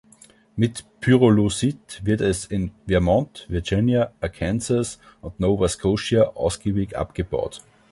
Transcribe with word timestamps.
Mit 0.55 0.83
Pyrolusit 0.99 2.01
wird 2.03 2.21
es 2.21 2.45
in 2.45 2.71
Vermont, 2.87 3.45
Virginia, 3.49 4.11
Arkansas 4.19 4.97
und 5.21 5.39
Nova 5.39 5.67
Scotia 5.69 6.23
ausgiebig 6.23 6.97
abgebaut. 6.97 7.61